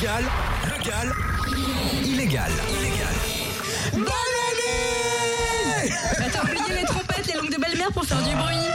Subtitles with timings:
[0.00, 0.24] Légal,
[0.64, 1.12] légal,
[2.06, 2.50] illégal.
[2.70, 3.14] Illégal.
[3.92, 5.92] Bonne année
[6.32, 8.70] T'as oublié les trompettes, les langues de belle-mère pour faire du bruit.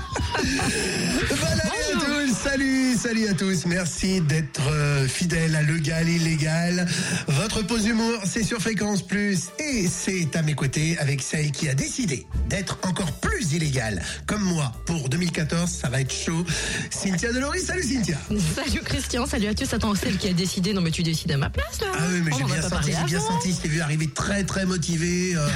[0.36, 6.86] Année à tous Salut, salut à tous Merci d'être euh, fidèles à Legal Illégal.
[7.26, 9.44] Votre pause humour, c'est sur Fréquence Plus.
[9.58, 14.02] Et c'est à mes côtés avec celle qui a décidé d'être encore plus illégale.
[14.26, 16.44] Comme moi, pour 2014, ça va être chaud.
[16.90, 18.16] Cynthia Delory, salut Cynthia
[18.54, 19.72] Salut Christian, salut à tous.
[19.72, 20.72] Attends, celle qui a décidé.
[20.74, 21.86] Non, mais tu décides à ma place là.
[21.94, 24.66] Ah oui, mais j'ai bien senti, j'ai bien senti, je t'ai vu arriver très très
[24.66, 25.34] motivé.
[25.36, 25.48] euh.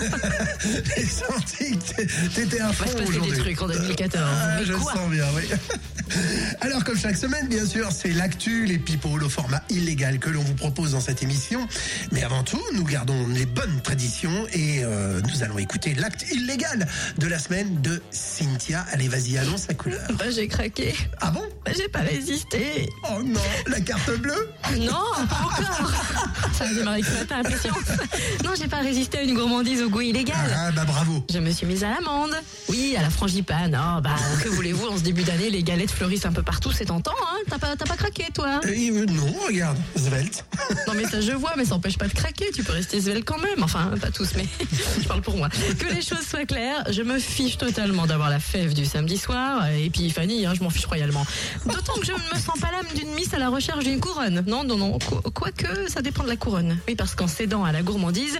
[0.96, 3.38] j'ai senti que t'é- t'étais à fond passer des aujourd'hui.
[3.38, 4.15] trucs en 2014.
[4.18, 5.42] Ah, mais je le sens bien, oui.
[6.60, 10.42] Alors, comme chaque semaine, bien sûr, c'est l'actu, les people au format illégal que l'on
[10.42, 11.66] vous propose dans cette émission.
[12.12, 16.86] Mais avant tout, nous gardons les bonnes traditions et euh, nous allons écouter l'acte illégal
[17.18, 18.86] de la semaine de Cynthia.
[18.92, 20.00] Allez, vas-y, annonce la couleur.
[20.18, 20.94] Bah, j'ai craqué.
[21.20, 21.42] Ah bon?
[21.64, 22.88] Bah, j'ai pas résisté.
[23.10, 24.50] Oh non, la carte bleue?
[24.78, 25.92] Non, pas encore.
[26.52, 27.98] Ça a démarré ce matin, patience.
[28.44, 30.36] Non, j'ai pas résisté à une gourmandise au goût illégal.
[30.54, 31.24] Ah bah bravo.
[31.32, 32.34] Je me suis mise à l'amende.
[32.68, 33.78] Oui, à la frangipane.
[33.78, 34.05] Oh, bah,
[34.42, 37.36] que voulez-vous, en ce début d'année, les galettes fleurissent un peu partout, c'est tentant, hein.
[37.48, 40.44] T'as pas, t'as pas craqué, toi Euh, euh, non, regarde, svelte.
[40.86, 42.46] Non, mais ça, je vois, mais ça empêche pas de craquer.
[42.54, 43.62] Tu peux rester svelte quand même.
[43.62, 44.46] Enfin, pas tous, mais
[45.02, 45.48] je parle pour moi.
[45.78, 49.66] Que les choses soient claires, je me fiche totalement d'avoir la fève du samedi soir.
[49.70, 51.24] Et puis, Fanny, hein, je m'en fiche royalement.
[51.66, 54.42] D'autant que je ne me sens pas l'âme d'une miss à la recherche d'une couronne.
[54.46, 54.98] Non, non, non.
[54.98, 56.78] Qu- Quoique, ça dépend de la couronne.
[56.88, 58.38] Oui, parce qu'en cédant à la gourmandise,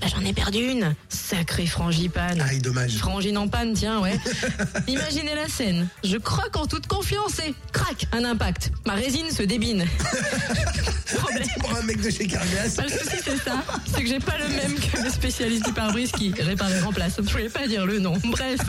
[0.00, 0.94] ben, j'en ai perdu une.
[1.08, 2.40] Sacrée frangipane.
[2.40, 2.96] Aïe, dommage.
[2.96, 4.18] Frangine en panne, tiens, ouais.
[4.88, 5.88] Imaginez la scène.
[6.04, 8.72] Je croque en toute confiance et crac, un impact.
[8.86, 9.84] Ma résine se débine.
[11.14, 11.48] Problème.
[11.58, 12.76] Pour un mec de chez Carglass.
[12.76, 13.62] Bah, le souci, c'est ça.
[13.92, 17.14] C'est que j'ai pas le même que le spécialiste du pare-brise qui répare et remplace.
[17.18, 18.14] Je voulais pas dire le nom.
[18.24, 18.60] Bref.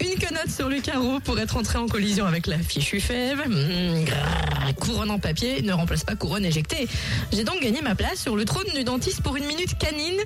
[0.00, 3.48] Une quenotte sur le carreau pour être entré en collision avec la fichue fève.
[3.48, 6.88] Mmh, grrr, couronne en papier ne remplace pas couronne éjectée.
[7.32, 10.20] J'ai donc gagné ma place sur le trône du dentiste pour une minute canine.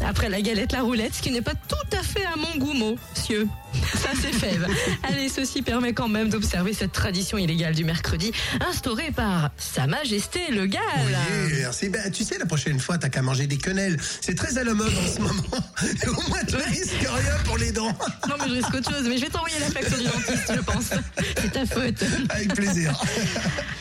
[0.00, 2.72] Après la galette, la roulette, ce qui n'est pas tout à fait à mon goût,
[2.72, 3.46] monsieur.
[3.94, 4.66] Ça, c'est fève.
[5.02, 8.32] Allez, ceci permet quand même d'observer cette tradition illégale du mercredi
[8.68, 10.82] instaurée par Sa Majesté le Gal.
[11.06, 11.88] Oui, merci.
[11.88, 13.98] Ben, tu sais, la prochaine fois, t'as qu'à manger des quenelles.
[14.20, 15.42] C'est très à la mode en ce moment.
[16.02, 17.96] Et au moins, tu risques rien pour les dents.
[18.28, 19.06] Non, mais je risque autre chose.
[19.08, 20.90] Mais je vais t'envoyer la facture du dentiste, je pense.
[21.40, 22.02] C'est ta faute.
[22.30, 22.98] Avec plaisir.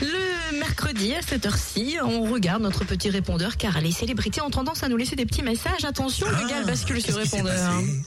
[0.02, 0.23] Le
[0.60, 4.90] mercredi, à cette heure-ci, on regarde notre petit répondeur car les célébrités ont tendance à
[4.90, 5.86] nous laisser des petits messages.
[5.86, 7.72] Attention, le Gal bascule sur Ah, Qu'est-ce qui s'est répondeur.
[7.72, 8.02] passé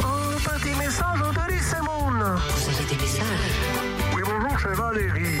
[0.00, 2.10] Un petit message de Lissemon.
[2.10, 3.54] Vous avez des messages?
[4.14, 5.40] Oui, bonjour, c'est Valérie.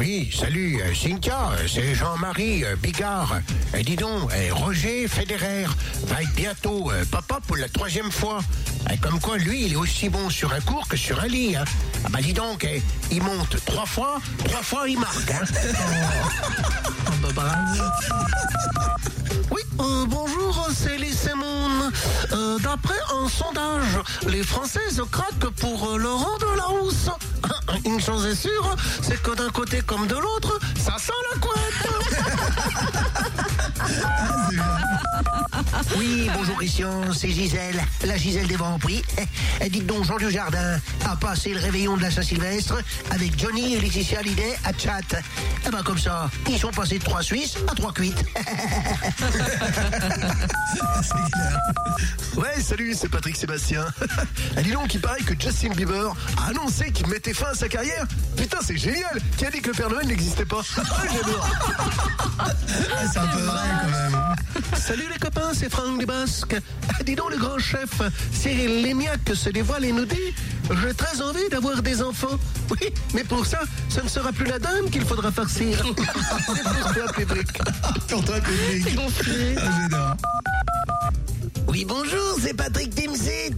[0.00, 3.34] Oui, salut, euh, Cynthia, euh, c'est Jean-Marie euh, Bigard.
[3.74, 5.66] Euh, dis donc, euh, Roger Federer
[6.06, 8.40] va être bientôt papa pour la troisième fois.
[8.90, 11.54] Euh, comme quoi, lui, il est aussi bon sur un cours que sur un lit.
[11.54, 11.64] hein.
[12.02, 12.66] Ah bah dis donc,
[13.10, 15.30] il monte trois fois, trois fois il marque.
[15.32, 15.44] hein.
[17.22, 17.54] Oh, bah.
[19.50, 19.60] Oui,
[20.08, 21.90] bonjour, c'est Lissemon.
[22.32, 27.10] Euh, D'après un sondage, les Françaises craquent pour Laurent Delahousse.
[27.84, 31.60] Une chose est sûre, c'est que d'un côté comme de l'autre, ça sent la couette.
[35.96, 39.02] Oui, bonjour Christian, c'est Gisèle, la Gisèle des Vampris.
[39.60, 40.78] Eh, dites donc, Jean Dujardin
[41.08, 42.78] a passé le réveillon de la Saint-Sylvestre
[43.10, 45.16] avec Johnny et Laetitia Hallyday à Chat.
[45.66, 48.24] Eh ben comme ça, ils sont passés de trois Suisses à trois cuites.
[51.02, 51.58] C'est clair.
[52.36, 53.84] Ouais, salut, c'est Patrick Sébastien.
[54.56, 57.68] Ah, dis donc, il paraît que Justin Bieber a annoncé qu'il mettait fin à sa
[57.68, 58.06] carrière.
[58.36, 59.20] Putain, c'est génial.
[59.36, 60.62] Qui a dit que le Père Noël n'existait pas?
[60.76, 61.48] J'adore.
[62.38, 62.46] Ah,
[63.12, 64.29] c'est un peu vrai quand même.
[64.76, 66.54] Salut les copains, c'est Franck Dubosc.
[66.88, 68.00] Ah, Dis donc le grand chef,
[68.32, 70.34] Cyril Lémiac se dévoile et nous dit
[70.82, 72.38] J'ai très envie d'avoir des enfants.
[72.70, 75.82] Oui, mais pour ça, ce ne sera plus la dame qu'il faudra farcir.
[75.96, 77.58] c'est pour toi, Patrick.
[78.08, 78.94] Pour toi, C'est public.
[78.96, 79.54] gonflé.
[79.58, 80.16] Ah, j'adore.
[81.68, 83.54] Oui, bonjour, c'est Patrick Timsit.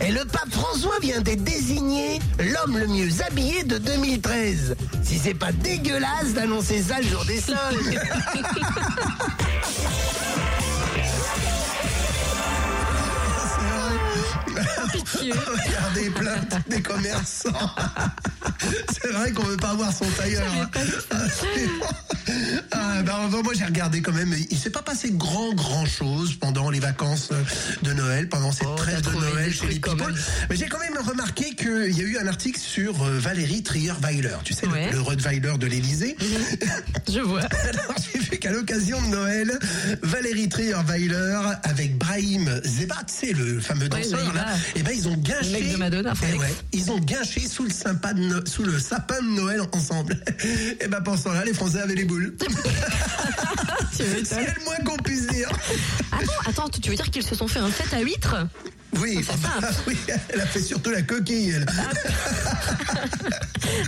[0.00, 4.74] Et le pape François vient d'être désigné l'homme le mieux habillé de 2013.
[5.02, 7.56] Si c'est pas dégueulasse d'annoncer ça le jour des soldes.
[14.94, 15.32] Pitié.
[15.66, 17.50] Regardez les plaintes des commerçants.
[18.92, 20.44] C'est vrai qu'on veut pas voir son tailleur.
[22.70, 24.34] Ah, bah, moi j'ai regardé quand même.
[24.50, 27.30] Il s'est pas passé grand grand chose pendant les vacances
[27.82, 30.14] de Noël, pendant cette Oh, trêve de Noël chez les people.
[30.50, 34.36] Mais j'ai quand même remarqué qu'il y a eu un article sur euh, Valérie Trierweiler.
[34.44, 34.90] Tu sais, le- Ouais.
[34.90, 36.16] le, Rottweiler de l'Élysée.
[37.12, 37.40] Je vois.
[37.68, 39.58] Alors j'ai vu qu'à l'occasion de Noël,
[40.02, 45.16] Valérie Trierweiler avec Brahim Zeba, tu sais, le fameux danseur là, et ben ils ont
[45.16, 45.46] gâché.
[45.52, 48.64] Le mec de Madonna, Eh ouais, ils ont gâché sous le, sapin de No- sous
[48.64, 50.18] le sapin de Noël ensemble.
[50.80, 52.04] Et ben pendant ce temps-là, les Français avaient les
[53.92, 55.48] C'est le moins qu'on puisse dire.
[56.12, 58.36] Attends, attends, tu veux dire qu'ils se sont fait un 7 à huîtres
[59.00, 59.48] Oui, C'est ça.
[59.60, 59.96] bah, oui,
[60.28, 61.50] elle a fait surtout la coquille.
[61.50, 61.66] elle.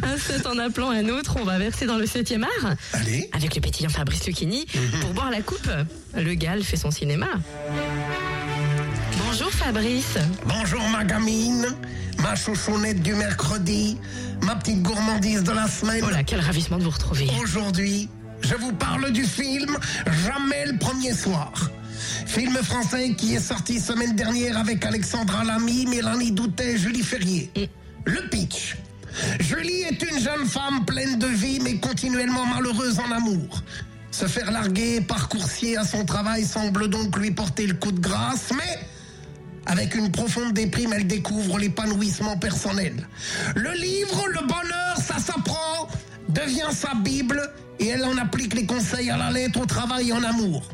[0.02, 2.74] Un 7 en appelant un autre, on va verser dans le 7e art.
[2.92, 3.28] Allez.
[3.32, 4.66] Avec le pétillant Fabrice Lucchini,
[5.00, 5.68] pour boire la coupe,
[6.14, 7.28] le Gal fait son cinéma.
[9.66, 10.18] Bonjour Fabrice.
[10.46, 11.66] Bonjour ma gamine,
[12.22, 13.98] ma chouchounette du mercredi,
[14.42, 16.04] ma petite gourmandise de la semaine.
[16.06, 17.28] Oh là, quel ravissement de vous retrouver.
[17.42, 18.08] Aujourd'hui,
[18.42, 19.76] je vous parle du film
[20.24, 21.52] Jamais le premier soir.
[22.26, 27.50] Film français qui est sorti semaine dernière avec Alexandra Lamy, Mélanie Doutet, Julie Ferrier.
[28.04, 28.76] Le pitch.
[29.40, 33.62] Julie est une jeune femme pleine de vie mais continuellement malheureuse en amour.
[34.12, 38.00] Se faire larguer par coursier à son travail semble donc lui porter le coup de
[38.00, 38.78] grâce, mais
[39.66, 42.94] avec une profonde déprime, elle découvre l'épanouissement personnel.
[43.54, 45.88] Le livre, le bonheur, ça s'apprend,
[46.28, 47.40] devient sa Bible
[47.78, 50.68] et elle en applique les conseils à la lettre au travail et en amour.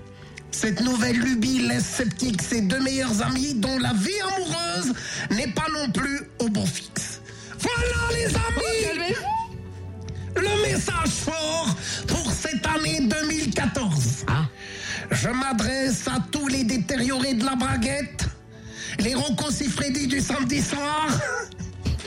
[0.50, 4.94] Cette nouvelle lubie laisse sceptique ses deux meilleurs amis dont la vie amoureuse
[5.30, 7.20] n'est pas non plus au beau fixe.
[7.58, 9.14] Voilà les amis
[10.36, 11.74] Le message fort
[12.06, 14.26] pour cette année 2014.
[14.28, 14.44] Ah,
[15.10, 18.26] Je m'adresse à tous les détériorés de la baguette,
[18.98, 21.08] les Rocco Siffredi du samedi soir.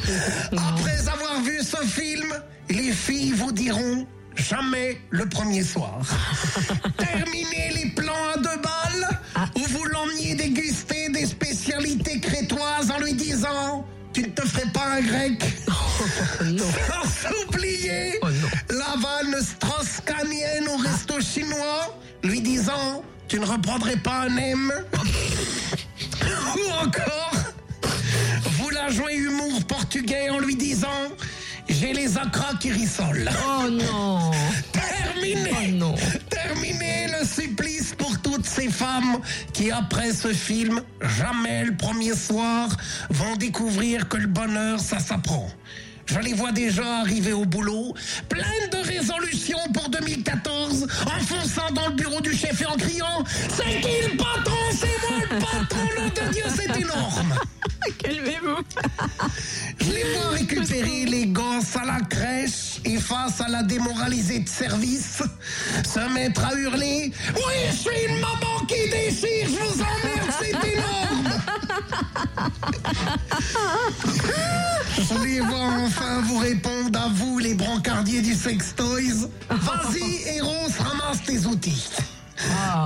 [0.52, 2.34] Après avoir vu ce film,
[2.70, 4.06] les filles vous diront
[4.36, 6.02] jamais le premier soir.
[6.98, 9.20] Terminez les plans à deux balles
[9.56, 14.86] où vous l'emmiez déguster des spécialités crétoises en lui disant tu ne te ferais pas
[14.86, 15.44] un grec
[16.46, 16.64] non.
[17.22, 18.28] sans oublier Oh
[18.70, 24.72] la vanne strauss-kahnienne au resto chinois, lui disant Tu ne reprendrais pas un M
[26.54, 27.34] Ou encore,
[28.58, 30.88] vous la jouez humour portugais en lui disant
[31.68, 33.30] J'ai les acras qui rissolent.
[33.48, 34.32] Oh non.
[34.72, 35.96] Terminé Oh non.
[36.30, 39.20] Terminé le supplice pour toutes ces femmes
[39.54, 40.82] qui, après ce film,
[41.18, 42.70] jamais le premier soir,
[43.10, 45.50] vont découvrir que le bonheur, ça s'apprend.
[46.06, 47.96] Je les vois déjà arriver au boulot,
[48.30, 48.85] pleines de
[49.74, 54.56] pour 2014, enfonçant dans le bureau du chef et en criant C'est qui le patron
[54.72, 57.34] C'est moi le patron, nom de Dieu, c'est énorme.
[58.04, 58.64] Calmez-vous.
[59.80, 64.50] je les vois récupérer les gosses à la crèche et face à la démoralisée de
[64.50, 65.22] service,
[65.84, 70.74] se mettre à hurler Oui, je suis une maman qui déchire, je vous emmerde, c'est
[70.74, 71.30] énorme.
[74.98, 78.34] Je les vois enfin vous répondre à vous, les brancardiers du
[79.50, 81.90] Vas-y, héros, ramasse tes outils.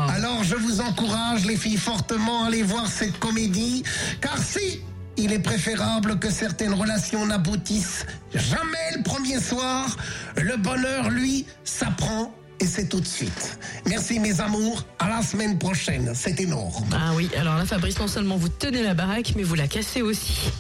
[0.10, 3.84] Alors je vous encourage, les filles, fortement à aller voir cette comédie,
[4.22, 4.82] car si
[5.18, 9.98] il est préférable que certaines relations n'aboutissent jamais le premier soir,
[10.38, 13.58] le bonheur, lui, s'apprend et c'est tout de suite.
[13.88, 16.90] Merci mes amours, à la semaine prochaine, c'est énorme.
[16.94, 20.02] Ah oui, alors là Fabrice, non seulement vous tenez la baraque, mais vous la cassez
[20.02, 20.52] aussi.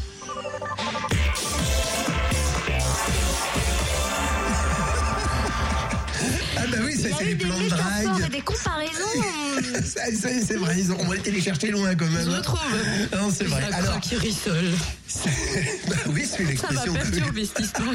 [6.99, 8.31] Oui, c'est Il y c'est a les eu des plans de métaphores et drague.
[8.31, 8.91] des comparaisons.
[9.83, 12.25] C'est c'est- c'est vrai, ils ont été les chercher loin quand même.
[12.25, 12.41] Je hein.
[12.41, 12.59] trouve.
[13.13, 13.61] Non, c'est vrai.
[13.73, 14.71] Alors, qui rissole.
[15.87, 17.89] bah oui, c'est Ça va l'expression que perturber cette histoire.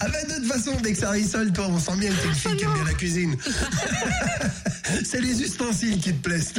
[0.00, 2.28] Ah bah de toute façon, dès que ça rissole, toi, on sent bien que t'es
[2.28, 3.36] une fille qui aime bien la cuisine.
[5.04, 6.52] c'est les ustensiles qui te plaisent.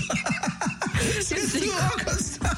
[1.21, 2.49] c'est souvent comme ça.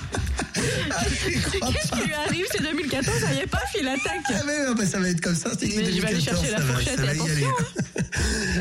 [0.92, 2.46] Ah, Qu'est-ce qui lui arrive?
[2.52, 4.22] C'est 2014, ça y est pas, il attaque.
[4.30, 5.52] Ah mais, non, bah, ça va être comme ça.
[5.60, 7.34] c'est Mais je vais aller 2014, chercher la ça va- fourchette, ça va y attention,
[7.34, 8.06] aller.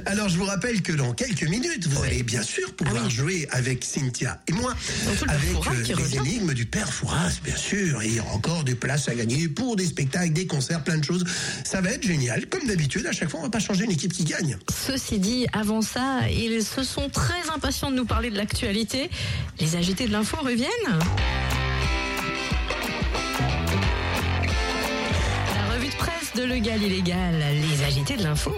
[0.06, 3.84] Alors je vous rappelle que dans quelques minutes, vous allez bien sûr pouvoir jouer avec
[3.84, 6.16] Cynthia et moi, Surtout le père avec Fouras euh, qui les revient.
[6.18, 8.02] énigmes du père Fouras, bien sûr.
[8.02, 10.99] Et il y a encore des places à gagner pour des spectacles, des concerts, plein
[10.99, 11.25] de choses.
[11.64, 12.46] Ça va être génial.
[12.49, 14.58] Comme d'habitude, à chaque fois, on va pas changer une équipe qui gagne.
[14.87, 19.08] Ceci dit, avant ça, ils se sont très impatients de nous parler de l'actualité.
[19.61, 20.68] Les agités de l'info reviennent
[26.35, 28.53] de Legal Illégal, les agités de l'info.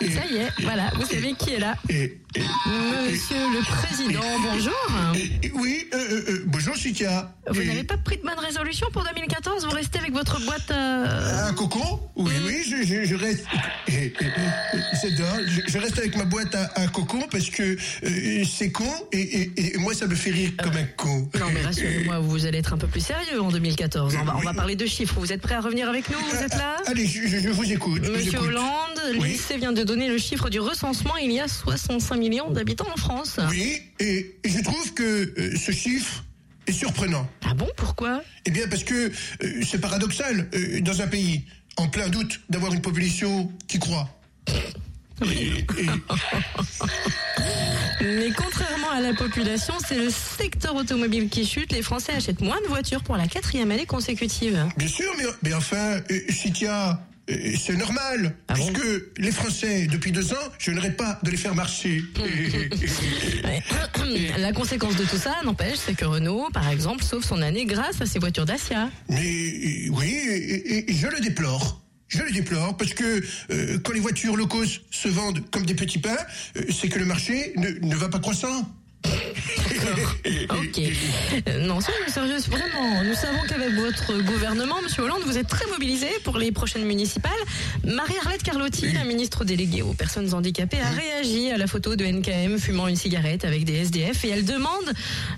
[0.00, 1.74] Ça y est, voilà, vous savez qui est là.
[1.88, 4.72] Monsieur le Président, bonjour.
[5.54, 7.34] oui, euh, euh, euh, bonjour Cynthia.
[7.50, 11.52] Vous n'avez pas pris de bonne résolution pour 2014 Vous restez avec votre boîte Un
[11.54, 13.44] coco Oui, oui, je, je- je reste.
[13.88, 18.70] C'est dingue, je, je reste avec ma boîte à, à cocon parce que euh, c'est
[18.70, 21.28] con et, et- et moi ça me fait rire comme un con.
[21.38, 24.16] Non mais rassurez-moi, vous allez être un peu plus sérieux en 2014.
[24.20, 25.14] On va, on va parler de chiffres.
[25.18, 28.02] Vous êtes prêt à revenir avec nous Vous êtes là Allez, je, vous écoute.
[28.08, 28.38] Monsieur.
[28.38, 29.30] Hollande, Oui.
[29.32, 31.16] l'INSEE vient de donner le chiffre du recensement.
[31.16, 33.38] Il y a 65 millions d'habitants en France.
[33.50, 36.22] Oui, et, je trouve que euh, ce chiffre
[36.66, 37.28] est surprenant.
[37.44, 37.68] Ah bon?
[37.76, 38.22] Pourquoi?
[38.44, 39.10] Eh bien, parce que
[39.42, 41.42] euh, c'est paradoxal euh, dans un pays
[41.78, 44.08] en plein doute d'avoir une population qui croît.
[45.24, 45.64] Et- et-
[48.00, 51.72] Mais contrairement à la population, c'est le secteur automobile qui chute.
[51.72, 54.64] Les Français achètent moins de voitures pour la quatrième année consécutive.
[54.76, 56.94] bien sûr, mais, mais enfin, euh, Cynthia, euh,
[57.58, 58.86] c'est normal, Ah bon puisque
[59.18, 62.02] les Français, depuis deux ans, je n'arrête pas de les faire marcher.
[64.38, 68.00] La conséquence de tout ça, n'empêche, c'est que Renault, par exemple, sauve son année grâce
[68.00, 68.90] à ses voitures Dacia.
[69.08, 71.82] Mais euh, oui, et, et- et je le déplore.
[72.08, 75.74] Je le déplore parce que euh, quand les voitures low cost se vendent comme des
[75.74, 76.16] petits pains,
[76.56, 78.66] euh, c'est que le marché ne, ne va pas croissant.
[80.50, 80.80] Ok.
[81.48, 83.04] Euh, Non, soyons sérieux, vraiment.
[83.04, 87.30] Nous savons qu'avec votre gouvernement, Monsieur Hollande, vous êtes très mobilisé pour les prochaines municipales.
[87.84, 92.58] Marie-Arlette Carlotti, la ministre déléguée aux personnes handicapées, a réagi à la photo de NKM
[92.58, 94.92] fumant une cigarette avec des SDF et elle demande,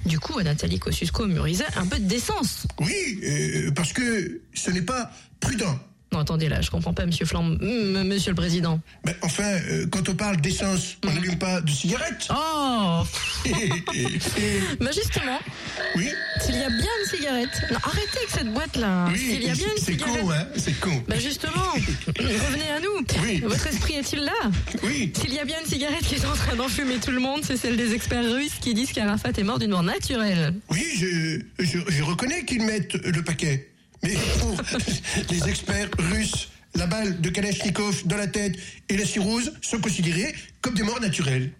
[0.06, 2.66] du coup, à Nathalie Kosciusko-Murizet, un peu de décence.
[2.80, 5.78] Oui, euh, parce que ce n'est pas prudent.
[6.12, 8.80] Non, attendez là, je comprends pas, Monsieur Flambe, M- Monsieur le Président.
[9.06, 12.26] Mais enfin, euh, quand on parle d'essence, on n'allume pas de cigarette.
[12.34, 13.02] Oh
[14.80, 15.38] Bah justement,
[15.96, 16.08] oui,
[16.40, 17.48] s'il y a bien une cigarette.
[17.70, 19.06] Non, arrêtez avec cette boîte-là.
[19.12, 20.20] oui, S'il y a bien une c'est cigarette.
[20.22, 21.02] con, hein, c'est con.
[21.06, 21.62] Bah justement,
[22.18, 23.06] revenez à nous.
[23.22, 23.40] Oui.
[23.40, 24.32] Votre esprit est-il là?
[24.82, 27.40] Oui, S'il y a bien une cigarette qui est en train d'enfumer tout le monde,
[27.44, 30.54] c'est celle des experts russes qui disent qu'Arafat est mort d'une mort naturelle.
[30.70, 33.68] oui, je, je, je reconnais qu'ils mettent le paquet.
[34.02, 34.56] Mais pour
[35.30, 38.56] les experts russes, la balle de Kalachnikov dans la tête
[38.88, 41.50] et la cirrhose sont considérées comme des morts naturelles.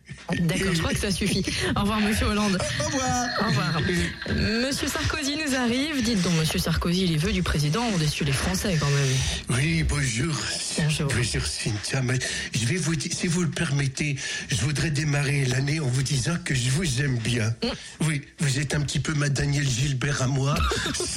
[0.40, 1.45] D'accord, je crois que ça suffit.
[1.75, 2.59] Au revoir, monsieur Hollande.
[2.80, 3.26] Au revoir.
[3.42, 3.80] Au revoir.
[4.28, 6.02] Monsieur Sarkozy nous arrive.
[6.04, 9.09] Dites donc, monsieur Sarkozy, les vœux du président ont déçu les Français quand même.
[9.49, 10.35] Oui, bonjour.
[10.78, 11.11] Bonjour.
[11.14, 12.02] Bonjour, Cynthia.
[12.02, 12.19] Mais
[12.54, 14.16] je vais vous dire, si vous le permettez,
[14.50, 17.54] je voudrais démarrer l'année en vous disant que je vous aime bien.
[18.02, 20.54] Oui, vous êtes un petit peu ma Daniel Gilbert à moi.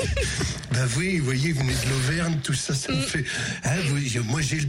[0.72, 3.26] ben oui, vous voyez, vous venez de l'Auvergne, tout ça, ça me fait.
[3.66, 4.68] Hein, vous- moi, j'ai le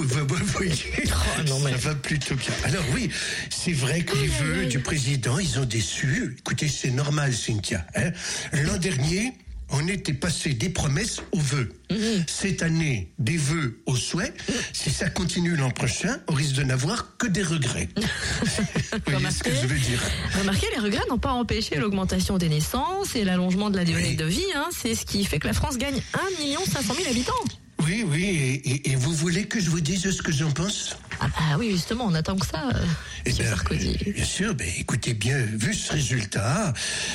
[0.00, 0.72] vous voyez.
[1.48, 2.49] non, mais- Ça va plutôt bien.
[2.64, 3.10] Alors oui,
[3.50, 6.36] c'est vrai que les vœux du président, ils ont déçu.
[6.38, 7.86] Écoutez, c'est normal, Cynthia.
[7.96, 8.10] hein.
[8.64, 9.32] L'an dernier,
[9.72, 11.72] on était passé des promesses aux vœux.
[12.26, 14.34] Cette année, des vœux aux souhaits.
[14.72, 17.88] Si ça continue l'an prochain, on risque de n'avoir que des regrets.
[17.96, 20.00] Vous voyez ce que je veux dire?
[20.38, 24.16] Remarquez, les regrets n'ont pas empêché l'augmentation des naissances et l'allongement de la durée Oui.
[24.16, 24.42] de vie.
[24.56, 24.68] hein.
[24.72, 27.32] C'est ce qui fait que la France gagne 1 500 000 habitants.
[27.90, 30.96] Oui, oui, et, et- et vous voulez que je vous dise ce que j'en pense?
[31.18, 32.84] Ah bah oui, justement, on attend que ça, euh,
[33.26, 33.96] Eh ben, Sarkozy.
[34.06, 36.72] euh, Bien sûr, ben, écoutez bien, vu ce résultat,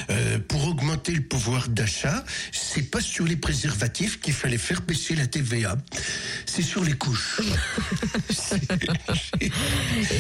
[0.09, 5.15] euh, pour augmenter le pouvoir d'achat, c'est pas sur les préservatifs qu'il fallait faire baisser
[5.15, 5.77] la TVA,
[6.45, 7.39] c'est sur les couches.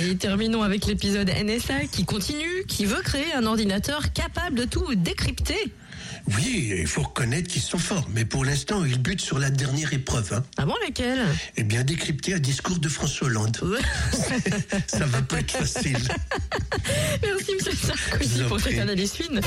[0.07, 4.95] Et terminons avec l'épisode NSA qui continue, qui veut créer un ordinateur capable de tout
[4.95, 5.73] décrypter.
[6.27, 9.93] Oui, il faut reconnaître qu'ils sont forts, mais pour l'instant, ils butent sur la dernière
[9.93, 10.33] épreuve.
[10.33, 10.43] Hein.
[10.57, 11.23] Ah bon, laquelle?
[11.55, 13.57] Eh bien, décrypter un discours de François Hollande.
[14.87, 15.97] Ça va pas être facile.
[17.21, 19.39] Merci, monsieur Je Sarkozy, vous pour cette analyse fine.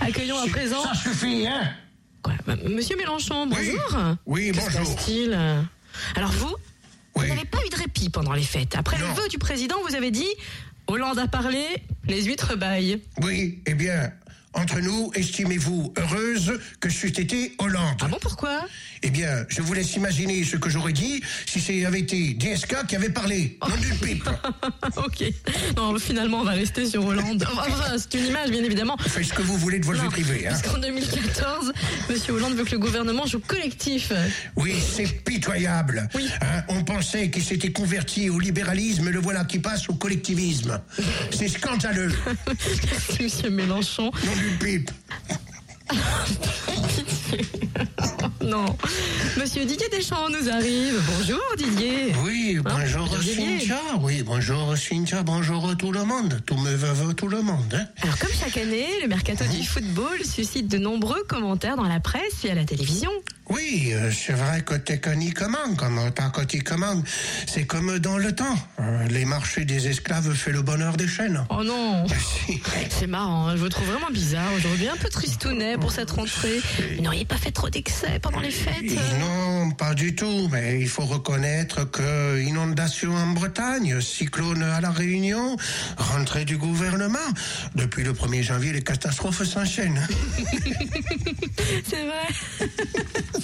[0.00, 0.82] Accueillons à présent.
[0.82, 1.70] Ça suffit, hein
[2.22, 3.98] Quoi bah, Monsieur Mélenchon, bonjour.
[4.26, 4.94] Oui, bonjour.
[4.94, 5.38] passe-t-il?
[6.16, 7.28] Alors vous, vous Oui.
[7.28, 8.74] n'avez pas eu de répit pendant les fêtes.
[8.76, 9.06] Après Non.
[9.08, 10.26] le vœu du président, vous avez dit
[10.90, 11.66] Hollande a parlé,
[12.06, 13.02] les huîtres baillent.
[13.22, 14.10] Oui, eh bien,
[14.54, 18.60] entre nous, estimez-vous heureuse que c'eût été Hollande Ah bon, pourquoi?
[19.02, 22.96] Eh bien, je vous laisse imaginer ce que j'aurais dit si avait été DSK qui
[22.96, 23.58] avait parlé.
[23.68, 24.28] Non d'une pipe.
[24.96, 25.24] Ok.
[25.76, 27.46] Non, finalement, on va rester sur Hollande.
[27.58, 28.96] Enfin, c'est une image, bien évidemment.
[28.98, 30.46] Faites ce que vous voulez de votre vie privée.
[30.46, 30.50] Hein.
[30.50, 31.72] Parce qu'en 2014,
[32.08, 34.12] Monsieur Hollande veut que le gouvernement joue collectif.
[34.56, 36.08] Oui, c'est pitoyable.
[36.14, 36.28] Oui.
[36.40, 40.80] Hein, on pensait qu'il s'était converti au libéralisme, le voilà qui passe au collectivisme.
[41.30, 42.12] C'est scandaleux.
[42.46, 44.10] Merci, Monsieur Mélenchon.
[44.24, 44.58] Non d'une
[48.44, 48.64] Non.
[49.38, 50.94] Monsieur Didier Deschamps nous arrive.
[51.18, 52.14] Bonjour, Didier.
[52.24, 53.58] Oui, bonjour Bonjour, Didier.
[53.58, 53.80] Cynthia.
[54.00, 56.40] Oui, bonjour Cynthia, bonjour tout le monde.
[56.46, 57.74] Tout me va, va tout le monde.
[57.74, 57.86] Hein.
[58.00, 62.44] Alors, comme chaque année, le mercato du football suscite de nombreux commentaires dans la presse
[62.44, 63.10] et à la télévision.
[63.50, 64.74] Oui, euh, c'est vrai que
[65.32, 66.00] commande, comme
[66.64, 67.04] commande.
[67.46, 68.56] C'est comme dans le temps.
[68.78, 71.44] Euh, les marchés des esclaves fait le bonheur des chaînes.
[71.50, 72.04] Oh non.
[72.90, 76.60] C'est marrant, hein, je vous trouve vraiment bizarre aujourd'hui, un peu tristounet pour cette rentrée.
[77.24, 78.84] Pas fait trop d'excès pendant les fêtes
[79.20, 84.90] Non, pas du tout, mais il faut reconnaître que inondation en Bretagne, cyclone à la
[84.90, 85.56] Réunion,
[85.96, 87.18] rentrée du gouvernement.
[87.74, 90.06] Depuis le 1er janvier, les catastrophes s'enchaînent.
[91.88, 92.68] C'est vrai.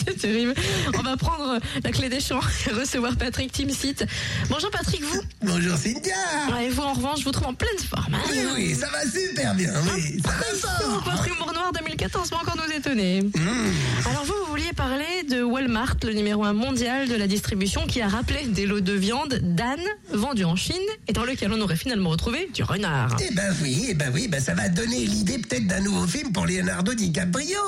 [0.06, 0.54] C'est terrible.
[0.98, 4.04] On va prendre la clé des champs et recevoir Patrick Timsit.
[4.48, 5.20] Bonjour Patrick, vous?
[5.42, 6.14] Bonjour Cynthia
[6.52, 8.14] Ouais, Vous en revanche, je vous trouve en pleine forme.
[8.14, 8.18] hein.
[8.30, 11.04] Oui, oui, ça va super bien, oui, ça va Oh, fort.
[11.04, 13.22] votre humour noir 2014 va encore nous étonner.
[14.06, 18.00] Alors vous, vous vouliez parler de Walmart, le numéro un mondial de la distribution, qui
[18.02, 19.80] a rappelé des lots de viande d'âne
[20.12, 20.74] vendus en Chine
[21.08, 23.16] et dans lequel on aurait finalement retrouvé du renard.
[23.20, 26.32] Eh ben oui, eh ben oui, ben ça va donner l'idée peut-être d'un nouveau film
[26.32, 27.58] pour Leonardo DiCaprio.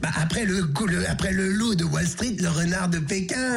[0.00, 3.56] Bah après le, le- après le loup de Wall Street, le renard de Pékin.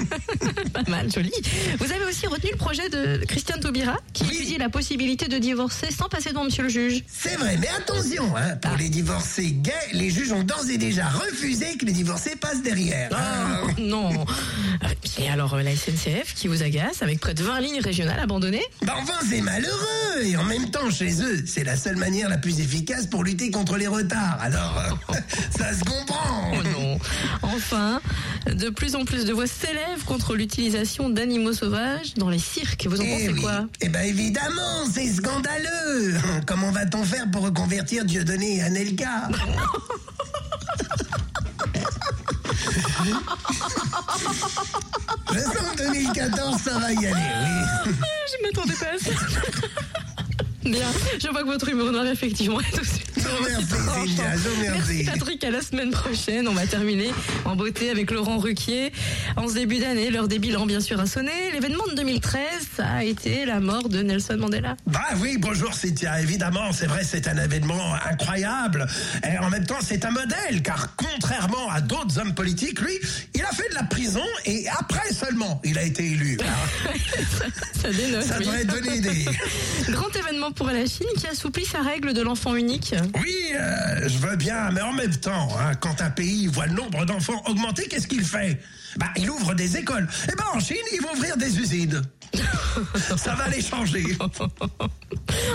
[0.72, 1.32] Pas mal, joli.
[1.78, 4.36] Vous avez aussi retenu le projet de Christian Taubira, qui Oui.
[4.36, 7.04] étudie la possibilité de divorcer sans passer devant monsieur le juge.
[7.08, 11.06] C'est vrai, mais attention, hein, pour les divorcés gays, les juges ont d'ores et déjà
[11.10, 13.10] refusé que les divorcés passent derrière.
[13.12, 13.74] Ah, hein.
[13.78, 14.24] non.
[15.18, 18.64] Et alors euh, la SNCF qui vous agace avec près de 20 lignes régionales abandonnées
[18.84, 20.22] Bah enfin, c'est malheureux.
[20.22, 23.50] Et en même temps, chez eux, c'est la seule manière la plus efficace pour lutter
[23.50, 24.38] contre les retards.
[24.40, 25.14] Alors, euh,
[25.56, 26.52] ça se comprend.
[26.52, 26.98] Oh non.
[27.42, 28.00] Enfin,
[28.46, 32.86] de plus en plus de voix s'élèvent contre l'utilisation d'animaux sauvages dans les cirques.
[32.86, 33.40] Vous en Eh pensez oui.
[33.40, 36.14] quoi Eh ben évidemment, c'est scandaleux.
[36.46, 39.28] Comment va-t-on faire pour reconvertir Dieudonné et Anelka?
[45.32, 47.14] Je sens que 2014, ça va y aller,
[47.86, 47.92] oui.
[48.26, 49.10] Je m'attendais pas à ça.
[50.62, 50.88] Bien,
[51.18, 53.00] je vois que votre humour noir effectivement est aussi.
[54.62, 55.04] Merci.
[55.04, 56.48] Patrick, à la semaine prochaine.
[56.48, 57.10] On va terminer
[57.44, 58.92] en beauté avec Laurent Ruquier.
[59.36, 61.30] En ce début d'année, l'heure des bilans bien sûr a sonné.
[61.52, 62.40] L'événement de 2013,
[62.76, 64.76] ça a été la mort de Nelson Mandela.
[64.86, 68.86] Bah oui, bonjour Cynthia, évidemment, c'est vrai, c'est un événement incroyable.
[69.28, 72.98] Et en même temps, c'est un modèle, car contrairement à d'autres hommes politiques, lui,
[73.40, 76.38] il a fait de la prison et après seulement, il a été élu.
[77.80, 78.22] Ça dénote.
[78.22, 78.44] Ça oui.
[78.44, 79.24] devrait donner.
[79.88, 82.94] Grand événement pour la Chine qui assouplit sa règle de l'enfant unique.
[83.14, 86.74] Oui, euh, je veux bien, mais en même temps, hein, quand un pays voit le
[86.74, 88.60] nombre d'enfants augmenter, qu'est-ce qu'il fait?
[88.96, 90.08] Bah, il ouvre des écoles.
[90.30, 92.02] Et ben en Chine, ils vont ouvrir des usines.
[93.16, 94.04] Ça va les changer.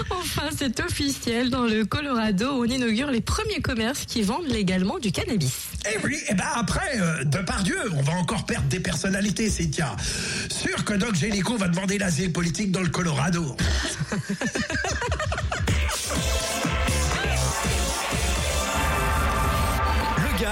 [0.09, 1.49] Enfin, c'est officiel.
[1.49, 5.69] Dans le Colorado, on inaugure les premiers commerces qui vendent légalement du cannabis.
[5.85, 9.49] Et oui, et ben après, euh, de par Dieu, on va encore perdre des personnalités,
[9.49, 9.95] Cynthia.
[10.49, 13.55] Sûr que Doc Génico va demander l'asile politique dans le Colorado.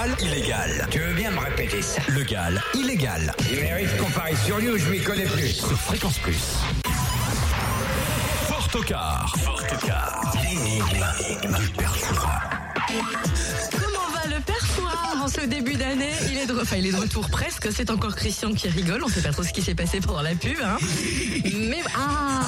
[0.04, 0.88] Légal, illégal.
[0.89, 2.02] Tu veux bien me répéter ça?
[2.10, 3.34] Légal, illégal.
[3.50, 5.54] Il mérite qu'on parie sur lui ou je m'y connais plus.
[5.54, 6.58] Sur Fréquence Plus.
[8.48, 9.34] Fort au quart.
[9.38, 10.34] Fort au quart.
[10.44, 11.56] L'énigme
[15.23, 17.69] en ce début d'année Il est de, enfin, il est de retour presque.
[17.75, 19.01] C'est encore Christian qui rigole.
[19.03, 20.57] On sait pas trop ce qui s'est passé pendant la pub.
[20.63, 20.77] Hein.
[21.69, 22.41] Mais ah,